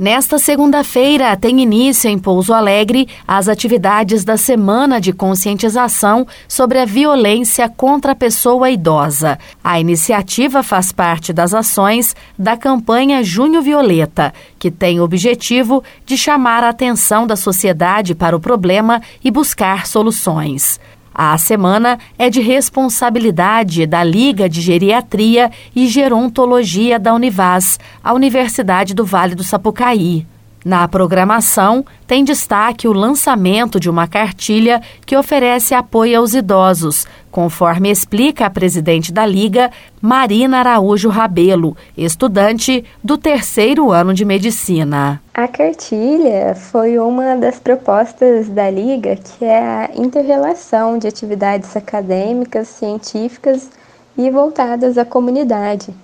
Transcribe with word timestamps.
Nesta 0.00 0.38
segunda-feira, 0.38 1.36
tem 1.36 1.60
início 1.60 2.08
em 2.08 2.18
Pouso 2.18 2.54
Alegre 2.54 3.06
as 3.28 3.48
atividades 3.50 4.24
da 4.24 4.38
Semana 4.38 4.98
de 4.98 5.12
Conscientização 5.12 6.26
sobre 6.48 6.78
a 6.78 6.86
Violência 6.86 7.68
contra 7.68 8.12
a 8.12 8.14
Pessoa 8.14 8.70
Idosa. 8.70 9.38
A 9.62 9.78
iniciativa 9.78 10.62
faz 10.62 10.90
parte 10.90 11.34
das 11.34 11.52
ações 11.52 12.16
da 12.38 12.56
campanha 12.56 13.22
Junho 13.22 13.60
Violeta, 13.60 14.32
que 14.58 14.70
tem 14.70 14.98
o 14.98 15.04
objetivo 15.04 15.84
de 16.06 16.16
chamar 16.16 16.64
a 16.64 16.70
atenção 16.70 17.26
da 17.26 17.36
sociedade 17.36 18.14
para 18.14 18.34
o 18.34 18.40
problema 18.40 19.02
e 19.22 19.30
buscar 19.30 19.86
soluções. 19.86 20.80
A 21.14 21.36
semana 21.36 21.98
é 22.16 22.30
de 22.30 22.40
responsabilidade 22.40 23.84
da 23.86 24.02
Liga 24.04 24.48
de 24.48 24.60
Geriatria 24.60 25.50
e 25.74 25.86
Gerontologia 25.86 26.98
da 26.98 27.12
Univaz, 27.12 27.80
a 28.02 28.12
Universidade 28.12 28.94
do 28.94 29.04
Vale 29.04 29.34
do 29.34 29.42
Sapucaí. 29.42 30.26
Na 30.62 30.86
programação, 30.86 31.82
tem 32.06 32.22
destaque 32.22 32.86
o 32.86 32.92
lançamento 32.92 33.80
de 33.80 33.88
uma 33.88 34.06
cartilha 34.06 34.82
que 35.06 35.16
oferece 35.16 35.74
apoio 35.74 36.18
aos 36.18 36.34
idosos, 36.34 37.06
conforme 37.30 37.90
explica 37.90 38.44
a 38.44 38.50
presidente 38.50 39.10
da 39.10 39.24
Liga, 39.24 39.70
Marina 40.02 40.58
Araújo 40.58 41.08
Rabelo, 41.08 41.74
estudante 41.96 42.84
do 43.02 43.16
terceiro 43.16 43.90
ano 43.90 44.12
de 44.12 44.22
medicina. 44.22 45.22
A 45.32 45.48
cartilha 45.48 46.54
foi 46.54 46.98
uma 46.98 47.36
das 47.36 47.58
propostas 47.58 48.50
da 48.50 48.68
Liga, 48.68 49.16
que 49.16 49.46
é 49.46 49.58
a 49.58 49.90
interrelação 49.96 50.98
de 50.98 51.08
atividades 51.08 51.74
acadêmicas, 51.74 52.68
científicas 52.68 53.70
e 54.18 54.30
voltadas 54.30 54.98
à 54.98 55.06
comunidade 55.06 55.94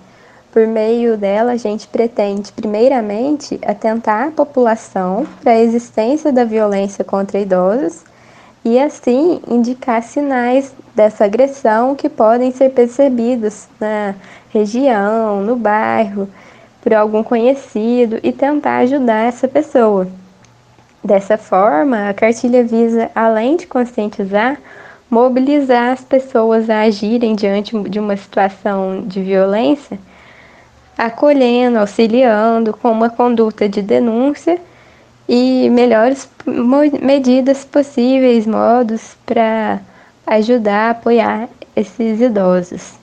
por 0.57 0.65
meio 0.65 1.15
dela, 1.15 1.51
a 1.51 1.55
gente 1.55 1.87
pretende, 1.87 2.51
primeiramente, 2.51 3.59
atentar 3.63 4.29
a 4.29 4.31
população 4.31 5.23
para 5.43 5.51
a 5.51 5.59
existência 5.59 6.31
da 6.31 6.43
violência 6.43 7.05
contra 7.05 7.39
idosos 7.39 8.03
e, 8.65 8.79
assim, 8.79 9.39
indicar 9.47 10.01
sinais 10.01 10.73
dessa 10.95 11.25
agressão 11.25 11.93
que 11.93 12.09
podem 12.09 12.51
ser 12.51 12.71
percebidos 12.71 13.67
na 13.79 14.15
região, 14.49 15.41
no 15.41 15.55
bairro, 15.55 16.27
por 16.81 16.91
algum 16.91 17.21
conhecido 17.21 18.19
e 18.23 18.31
tentar 18.31 18.77
ajudar 18.77 19.27
essa 19.27 19.47
pessoa. 19.47 20.07
Dessa 21.03 21.37
forma, 21.37 22.09
a 22.09 22.15
cartilha 22.15 22.63
visa, 22.63 23.11
além 23.13 23.57
de 23.57 23.67
conscientizar, 23.67 24.57
mobilizar 25.07 25.91
as 25.91 26.03
pessoas 26.03 26.67
a 26.67 26.79
agirem 26.79 27.35
diante 27.35 27.77
de 27.77 27.99
uma 27.99 28.17
situação 28.17 29.03
de 29.05 29.21
violência 29.21 29.99
acolhendo, 30.97 31.77
auxiliando 31.77 32.73
com 32.73 32.91
uma 32.91 33.09
conduta 33.09 33.69
de 33.69 33.81
denúncia 33.81 34.59
e 35.29 35.69
melhores 35.69 36.29
medidas 37.01 37.63
possíveis, 37.65 38.47
modos 38.47 39.15
para 39.25 39.79
ajudar, 40.25 40.91
apoiar 40.91 41.49
esses 41.75 42.19
idosos. 42.21 42.93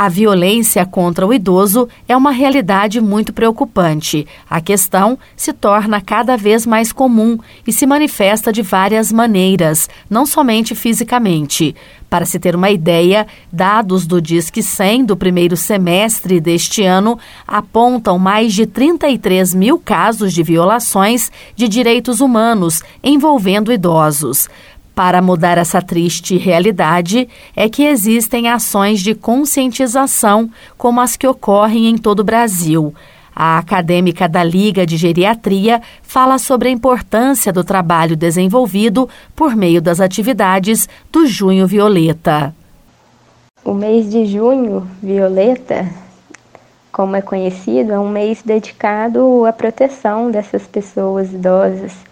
A 0.00 0.08
violência 0.08 0.86
contra 0.86 1.26
o 1.26 1.34
idoso 1.34 1.88
é 2.06 2.16
uma 2.16 2.30
realidade 2.30 3.00
muito 3.00 3.32
preocupante. 3.32 4.28
A 4.48 4.60
questão 4.60 5.18
se 5.34 5.52
torna 5.52 6.00
cada 6.00 6.36
vez 6.36 6.64
mais 6.64 6.92
comum 6.92 7.36
e 7.66 7.72
se 7.72 7.84
manifesta 7.84 8.52
de 8.52 8.62
várias 8.62 9.10
maneiras, 9.10 9.90
não 10.08 10.24
somente 10.24 10.72
fisicamente. 10.76 11.74
Para 12.08 12.24
se 12.24 12.38
ter 12.38 12.54
uma 12.54 12.70
ideia, 12.70 13.26
dados 13.52 14.06
do 14.06 14.22
Disque 14.22 14.62
100 14.62 15.06
do 15.06 15.16
primeiro 15.16 15.56
semestre 15.56 16.40
deste 16.40 16.84
ano 16.84 17.18
apontam 17.44 18.20
mais 18.20 18.54
de 18.54 18.66
33 18.66 19.52
mil 19.52 19.80
casos 19.80 20.32
de 20.32 20.44
violações 20.44 21.32
de 21.56 21.66
direitos 21.66 22.20
humanos 22.20 22.84
envolvendo 23.02 23.72
idosos. 23.72 24.48
Para 24.98 25.22
mudar 25.22 25.58
essa 25.58 25.80
triste 25.80 26.36
realidade, 26.36 27.28
é 27.54 27.68
que 27.68 27.84
existem 27.84 28.48
ações 28.48 28.98
de 28.98 29.14
conscientização, 29.14 30.50
como 30.76 31.00
as 31.00 31.16
que 31.16 31.24
ocorrem 31.24 31.86
em 31.86 31.96
todo 31.96 32.18
o 32.18 32.24
Brasil. 32.24 32.92
A 33.32 33.58
acadêmica 33.58 34.28
da 34.28 34.42
Liga 34.42 34.84
de 34.84 34.96
Geriatria 34.96 35.80
fala 36.02 36.36
sobre 36.36 36.68
a 36.68 36.72
importância 36.72 37.52
do 37.52 37.62
trabalho 37.62 38.16
desenvolvido 38.16 39.08
por 39.36 39.54
meio 39.54 39.80
das 39.80 40.00
atividades 40.00 40.88
do 41.12 41.28
Junho 41.28 41.64
Violeta. 41.64 42.52
O 43.64 43.74
mês 43.74 44.10
de 44.10 44.26
Junho 44.26 44.84
Violeta, 45.00 45.88
como 46.90 47.14
é 47.14 47.22
conhecido, 47.22 47.92
é 47.92 48.00
um 48.00 48.10
mês 48.10 48.42
dedicado 48.42 49.46
à 49.46 49.52
proteção 49.52 50.28
dessas 50.28 50.66
pessoas 50.66 51.32
idosas 51.32 52.08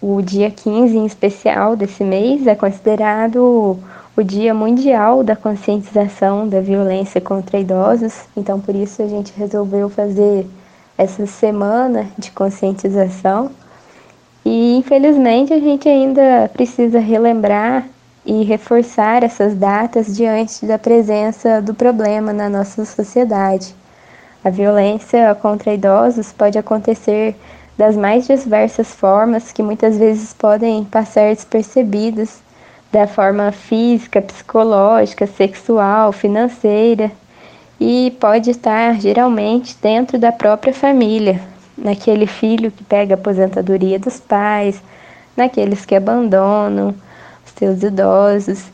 o 0.00 0.22
dia 0.22 0.50
15 0.50 0.96
em 0.96 1.06
especial 1.06 1.74
desse 1.74 2.04
mês 2.04 2.46
é 2.46 2.54
considerado 2.54 3.78
o 4.16 4.22
Dia 4.22 4.52
Mundial 4.54 5.22
da 5.22 5.36
Conscientização 5.36 6.48
da 6.48 6.60
Violência 6.60 7.20
contra 7.20 7.58
Idosos, 7.58 8.24
então 8.36 8.60
por 8.60 8.74
isso 8.74 9.02
a 9.02 9.06
gente 9.06 9.32
resolveu 9.36 9.88
fazer 9.88 10.46
essa 10.96 11.26
semana 11.26 12.06
de 12.18 12.30
conscientização. 12.32 13.50
E 14.44 14.76
infelizmente 14.76 15.52
a 15.52 15.60
gente 15.60 15.88
ainda 15.88 16.50
precisa 16.52 16.98
relembrar 16.98 17.86
e 18.26 18.42
reforçar 18.42 19.22
essas 19.22 19.54
datas 19.54 20.14
diante 20.16 20.66
da 20.66 20.78
presença 20.78 21.62
do 21.62 21.72
problema 21.72 22.32
na 22.32 22.48
nossa 22.48 22.84
sociedade. 22.84 23.74
A 24.44 24.50
violência 24.50 25.34
contra 25.36 25.74
idosos 25.74 26.32
pode 26.32 26.58
acontecer 26.58 27.36
das 27.78 27.96
mais 27.96 28.26
diversas 28.26 28.92
formas 28.92 29.52
que 29.52 29.62
muitas 29.62 29.96
vezes 29.96 30.34
podem 30.34 30.84
passar 30.84 31.32
despercebidas, 31.32 32.42
da 32.90 33.06
forma 33.06 33.52
física, 33.52 34.20
psicológica, 34.20 35.26
sexual, 35.26 36.10
financeira, 36.10 37.12
e 37.78 38.16
pode 38.18 38.50
estar 38.50 39.00
geralmente 39.00 39.76
dentro 39.80 40.18
da 40.18 40.32
própria 40.32 40.72
família, 40.74 41.40
naquele 41.76 42.26
filho 42.26 42.72
que 42.72 42.82
pega 42.82 43.14
a 43.14 43.18
aposentadoria 43.18 43.98
dos 43.98 44.18
pais, 44.18 44.82
naqueles 45.36 45.86
que 45.86 45.94
abandonam 45.94 46.94
os 47.46 47.52
seus 47.56 47.82
idosos. 47.82 48.64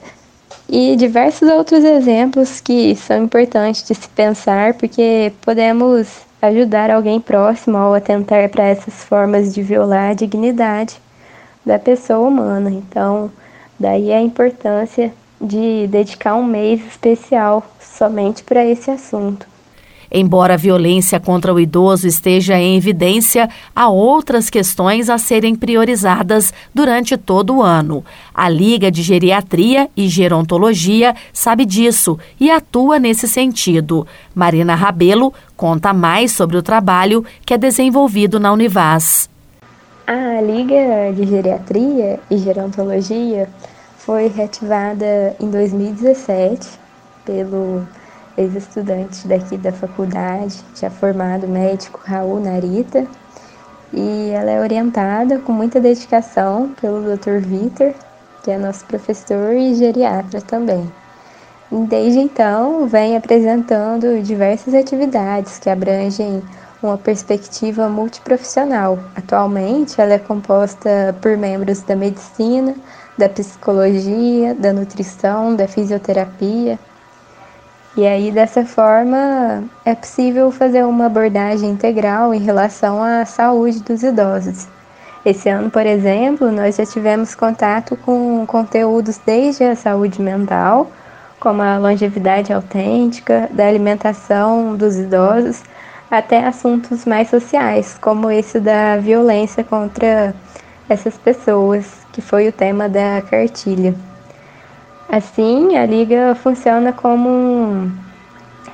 E 0.66 0.96
diversos 0.96 1.46
outros 1.50 1.84
exemplos 1.84 2.60
que 2.60 2.96
são 2.96 3.24
importantes 3.24 3.86
de 3.86 3.94
se 3.94 4.08
pensar 4.08 4.72
porque 4.74 5.30
podemos 5.42 6.23
ajudar 6.46 6.90
alguém 6.90 7.20
próximo 7.20 7.76
ao 7.76 7.94
atentar 7.94 8.48
para 8.48 8.64
essas 8.64 9.04
formas 9.04 9.54
de 9.54 9.62
violar 9.62 10.10
a 10.10 10.14
dignidade 10.14 11.00
da 11.64 11.78
pessoa 11.78 12.28
humana. 12.28 12.70
Então, 12.70 13.30
daí 13.78 14.12
a 14.12 14.20
importância 14.20 15.12
de 15.40 15.86
dedicar 15.88 16.34
um 16.34 16.44
mês 16.44 16.84
especial 16.86 17.64
somente 17.80 18.42
para 18.42 18.64
esse 18.64 18.90
assunto. 18.90 19.53
Embora 20.16 20.54
a 20.54 20.56
violência 20.56 21.18
contra 21.18 21.52
o 21.52 21.58
idoso 21.58 22.06
esteja 22.06 22.56
em 22.56 22.76
evidência, 22.76 23.50
há 23.74 23.88
outras 23.88 24.48
questões 24.48 25.10
a 25.10 25.18
serem 25.18 25.56
priorizadas 25.56 26.54
durante 26.72 27.16
todo 27.16 27.56
o 27.56 27.62
ano. 27.64 28.04
A 28.32 28.48
Liga 28.48 28.92
de 28.92 29.02
Geriatria 29.02 29.90
e 29.96 30.06
Gerontologia 30.06 31.16
sabe 31.32 31.64
disso 31.64 32.16
e 32.38 32.48
atua 32.48 32.96
nesse 33.00 33.26
sentido. 33.26 34.06
Marina 34.32 34.76
Rabelo 34.76 35.34
conta 35.56 35.92
mais 35.92 36.30
sobre 36.30 36.56
o 36.56 36.62
trabalho 36.62 37.24
que 37.44 37.52
é 37.52 37.58
desenvolvido 37.58 38.38
na 38.38 38.52
Univaz. 38.52 39.28
A 40.06 40.40
Liga 40.40 41.12
de 41.12 41.26
Geriatria 41.26 42.20
e 42.30 42.38
Gerontologia 42.38 43.48
foi 43.98 44.28
reativada 44.28 45.34
em 45.40 45.50
2017 45.50 46.68
pelo 47.24 47.84
ex-estudante 48.36 49.26
daqui 49.26 49.56
da 49.56 49.72
faculdade, 49.72 50.60
já 50.74 50.90
formado 50.90 51.46
médico 51.46 52.00
Raul 52.04 52.40
Narita, 52.40 53.06
e 53.92 54.30
ela 54.30 54.50
é 54.50 54.60
orientada 54.60 55.38
com 55.38 55.52
muita 55.52 55.80
dedicação 55.80 56.74
pelo 56.80 57.00
Dr. 57.00 57.38
Vitor, 57.38 57.94
que 58.42 58.50
é 58.50 58.58
nosso 58.58 58.84
professor 58.86 59.52
e 59.52 59.74
geriatra 59.74 60.40
também. 60.40 60.90
Desde 61.70 62.20
então, 62.20 62.86
vem 62.86 63.16
apresentando 63.16 64.22
diversas 64.22 64.74
atividades 64.74 65.58
que 65.58 65.70
abrangem 65.70 66.42
uma 66.82 66.98
perspectiva 66.98 67.88
multiprofissional. 67.88 68.98
Atualmente, 69.16 70.00
ela 70.00 70.12
é 70.12 70.18
composta 70.18 71.16
por 71.20 71.36
membros 71.36 71.82
da 71.82 71.96
medicina, 71.96 72.74
da 73.16 73.28
psicologia, 73.28 74.54
da 74.54 74.72
nutrição, 74.72 75.56
da 75.56 75.66
fisioterapia, 75.66 76.78
e 77.96 78.04
aí, 78.04 78.32
dessa 78.32 78.64
forma, 78.64 79.62
é 79.84 79.94
possível 79.94 80.50
fazer 80.50 80.84
uma 80.84 81.06
abordagem 81.06 81.70
integral 81.70 82.34
em 82.34 82.40
relação 82.40 83.00
à 83.00 83.24
saúde 83.24 83.80
dos 83.84 84.02
idosos. 84.02 84.66
Esse 85.24 85.48
ano, 85.48 85.70
por 85.70 85.86
exemplo, 85.86 86.50
nós 86.50 86.74
já 86.74 86.84
tivemos 86.84 87.36
contato 87.36 87.96
com 87.96 88.44
conteúdos 88.46 89.20
desde 89.24 89.62
a 89.62 89.76
saúde 89.76 90.20
mental, 90.20 90.90
como 91.38 91.62
a 91.62 91.78
longevidade 91.78 92.52
autêntica, 92.52 93.48
da 93.52 93.68
alimentação 93.68 94.76
dos 94.76 94.96
idosos, 94.96 95.62
até 96.10 96.44
assuntos 96.44 97.04
mais 97.04 97.30
sociais, 97.30 97.96
como 98.00 98.28
esse 98.28 98.58
da 98.58 98.96
violência 98.96 99.62
contra 99.62 100.34
essas 100.88 101.16
pessoas, 101.16 101.86
que 102.12 102.20
foi 102.20 102.48
o 102.48 102.52
tema 102.52 102.88
da 102.88 103.22
cartilha. 103.22 103.94
Assim, 105.16 105.76
a 105.76 105.86
Liga 105.86 106.34
funciona 106.34 106.92
como 106.92 107.28
um, 107.28 107.92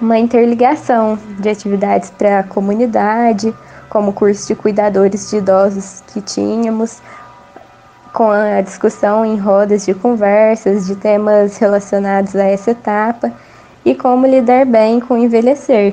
uma 0.01 0.19
interligação 0.19 1.19
de 1.39 1.51
atividades 1.51 2.09
para 2.09 2.39
a 2.39 2.43
comunidade, 2.43 3.55
como 3.91 4.09
o 4.09 4.13
curso 4.15 4.49
de 4.49 4.55
cuidadores 4.55 5.29
de 5.29 5.37
idosos 5.37 6.03
que 6.07 6.23
tínhamos, 6.23 7.03
com 8.15 8.31
a 8.31 8.63
discussão 8.63 9.23
em 9.23 9.37
rodas 9.37 9.85
de 9.85 9.93
conversas 9.93 10.87
de 10.87 10.97
temas 10.97 11.59
relacionados 11.59 12.35
a 12.35 12.45
essa 12.45 12.71
etapa 12.71 13.31
e 13.85 13.95
como 13.95 14.27
lidar 14.27 14.65
bem 14.65 14.99
com 14.99 15.19
envelhecer. 15.19 15.93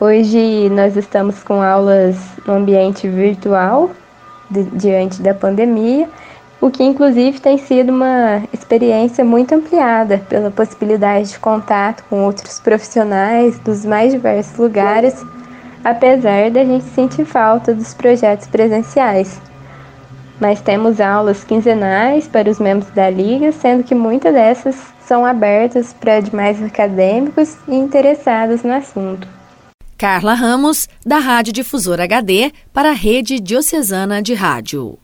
Hoje 0.00 0.68
nós 0.70 0.96
estamos 0.96 1.44
com 1.44 1.62
aulas 1.62 2.16
no 2.44 2.54
ambiente 2.54 3.06
virtual 3.06 3.92
diante 4.72 5.22
da 5.22 5.34
pandemia, 5.34 6.08
o 6.60 6.70
que 6.70 6.82
inclusive 6.82 7.40
tem 7.40 7.58
sido 7.58 7.90
uma 7.90 8.42
experiência 8.52 9.24
muito 9.24 9.54
ampliada 9.54 10.18
pela 10.28 10.50
possibilidade 10.50 11.30
de 11.30 11.38
contato 11.38 12.04
com 12.10 12.24
outros 12.24 12.58
profissionais 12.60 13.58
dos 13.60 13.84
mais 13.84 14.12
diversos 14.12 14.58
lugares, 14.58 15.24
apesar 15.84 16.50
da 16.50 16.64
gente 16.64 16.84
sentir 16.86 17.24
falta 17.24 17.74
dos 17.74 17.94
projetos 17.94 18.46
presenciais 18.46 19.40
mas 20.40 20.60
temos 20.60 21.00
aulas 21.00 21.44
quinzenais 21.44 22.28
para 22.28 22.50
os 22.50 22.58
membros 22.58 22.90
da 22.92 23.10
Liga, 23.10 23.52
sendo 23.52 23.82
que 23.82 23.94
muitas 23.94 24.32
dessas 24.32 24.76
são 25.06 25.24
abertas 25.24 25.92
para 25.92 26.20
demais 26.20 26.62
acadêmicos 26.62 27.56
e 27.66 27.74
interessados 27.74 28.62
no 28.62 28.72
assunto. 28.72 29.26
Carla 29.96 30.34
Ramos, 30.34 30.88
da 31.04 31.18
Rádio 31.18 31.52
Difusora 31.52 32.04
HD, 32.04 32.52
para 32.72 32.90
a 32.90 32.94
Rede 32.94 33.40
Diocesana 33.40 34.22
de 34.22 34.34
Rádio. 34.34 34.96